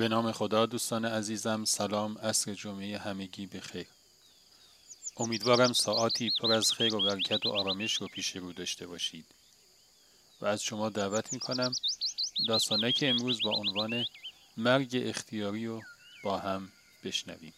[0.00, 3.86] به نام خدا دوستان عزیزم سلام عصر جمعه همگی بخیر
[5.16, 9.26] امیدوارم ساعاتی پر از خیر و برکت و آرامش رو پیش رو داشته باشید.
[10.40, 11.72] و از شما دعوت می کنم
[12.48, 14.04] داستانک امروز با عنوان
[14.56, 15.82] مرگ اختیاری رو
[16.24, 16.72] با هم
[17.04, 17.54] بشنویم.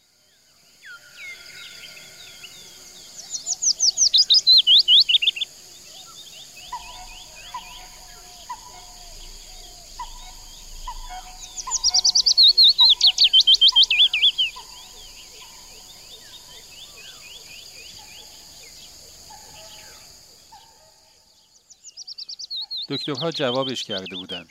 [22.88, 24.48] دکترها جوابش کرده بودند.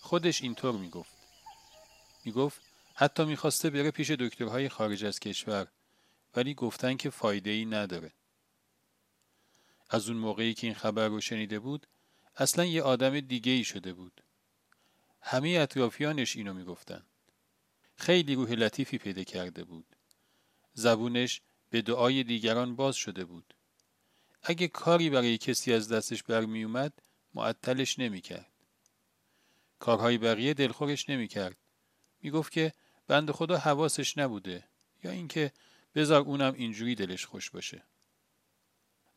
[0.00, 1.16] خودش اینطور می‌گفت.
[2.24, 2.60] می‌گفت
[2.94, 5.66] حتی می‌خواسته بره پیش دکترهای خارج از کشور
[6.36, 8.12] ولی گفتن که فایده ای نداره.
[9.90, 11.86] از اون موقعی که این خبر رو شنیده بود
[12.36, 14.22] اصلا یه آدم دیگه ای شده بود.
[15.22, 17.02] همه اطرافیانش اینو می‌گفتن.
[17.96, 19.96] خیلی روح لطیفی پیدا کرده بود.
[20.74, 23.54] زبونش به دعای دیگران باز شده بود.
[24.42, 26.92] اگه کاری برای کسی از دستش برمی اومد
[27.36, 28.50] معطلش نمی‌کرد.
[29.78, 31.56] کارهای بقیه دلخورش نمی‌کرد.
[32.22, 32.72] می‌گفت که
[33.06, 34.64] بند خدا حواسش نبوده
[35.04, 35.52] یا اینکه
[35.94, 37.82] بذار اونم اینجوری دلش خوش باشه.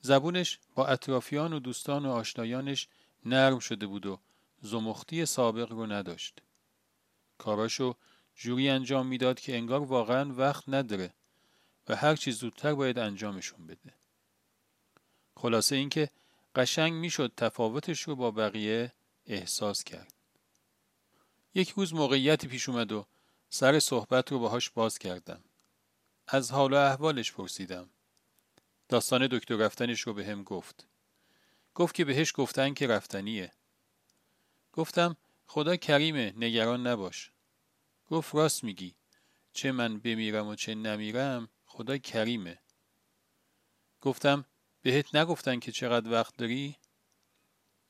[0.01, 2.87] زبونش با اطرافیان و دوستان و آشنایانش
[3.25, 4.19] نرم شده بود و
[4.61, 6.41] زمختی سابق رو نداشت.
[7.37, 7.95] کاراشو
[8.35, 11.13] جوری انجام می‌داد که انگار واقعا وقت نداره
[11.87, 13.93] و هر چیز زودتر باید انجامشون بده.
[15.35, 16.09] خلاصه اینکه
[16.55, 18.93] قشنگ می‌شد تفاوتش رو با بقیه
[19.26, 20.14] احساس کرد.
[21.54, 23.05] یک روز موقعیتی پیش اومد و
[23.49, 25.43] سر صحبت رو باهاش باز کردم.
[26.27, 27.89] از حال و احوالش پرسیدم.
[28.89, 30.88] داستان دکتر رفتنش رو به هم گفت.
[31.76, 33.52] گفت که بهش گفتن که رفتنیه.
[34.73, 35.17] گفتم
[35.48, 37.32] خدا کریمه نگران نباش.
[38.08, 38.95] گفت راست میگی.
[39.54, 42.59] چه من بمیرم و چه نمیرم خدا کریمه.
[44.02, 44.45] گفتم
[44.81, 46.75] بهت نگفتن که چقدر وقت داری؟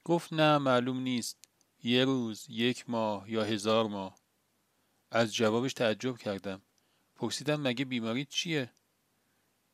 [0.03, 1.37] گفت نه معلوم نیست.
[1.83, 4.19] یه روز، یک ماه یا هزار ماه.
[5.11, 6.61] از جوابش تعجب کردم.
[7.15, 8.71] پرسیدم مگه بیماری چیه؟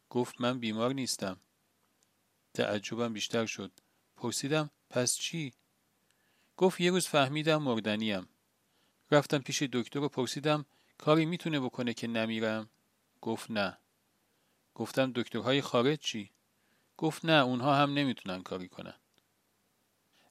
[0.09, 1.39] گفت من بیمار نیستم.
[2.53, 3.71] تعجبم بیشتر شد.
[4.17, 5.53] پرسیدم پس چی؟
[6.57, 8.29] گفت یه روز فهمیدم مردنیم.
[9.11, 10.65] رفتم پیش دکتر و پرسیدم
[10.97, 12.69] کاری می‌تونه بکنه که نمیرم؟
[13.21, 13.77] گفت نه.
[14.75, 16.34] گفتم دکترهای خارج چی؟
[16.97, 18.93] گفت نه اونها هم نمی‌تونن کاری کنن.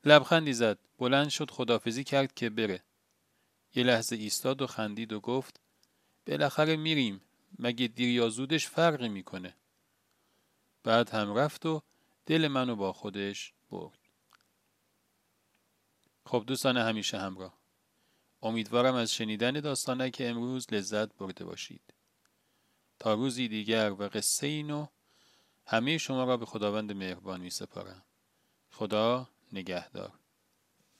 [0.04, 0.78] لبخندی زد.
[0.98, 2.82] بلند شد خدافزی کرد که بره.
[3.74, 5.60] یه لحظه ایستاد و خندید و گفت
[6.26, 7.20] بالاخره میریم
[7.58, 9.54] مگه دیر یا زودش فرقی می‌کنه.
[10.84, 11.82] بعد هم رفت و
[12.26, 13.98] دل منو با خودش برد.
[16.26, 17.58] خب دوستان همیشه همراه.
[18.42, 21.94] امیدوارم از شنیدن داستانه که امروز لذت برده باشید.
[22.98, 24.86] تا روزی دیگر و قصه اینو
[25.66, 28.02] همه شما را به خداوند مهربان می سپارم.
[28.70, 30.12] خدا نگهدار.